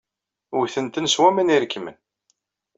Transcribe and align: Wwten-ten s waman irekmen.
Wwten-ten 0.55 1.07
s 1.13 1.15
waman 1.21 1.53
irekmen. 1.55 1.97